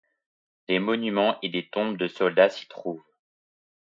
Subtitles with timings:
[0.67, 3.03] Des monuments et des tombes de soldats s'y trouvent.